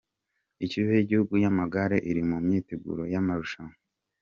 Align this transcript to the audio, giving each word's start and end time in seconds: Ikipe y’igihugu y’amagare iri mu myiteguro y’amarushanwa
Ikipe 0.65 0.89
y’igihugu 0.93 1.33
y’amagare 1.43 1.97
iri 2.09 2.21
mu 2.29 2.37
myiteguro 2.45 3.03
y’amarushanwa 3.13 3.75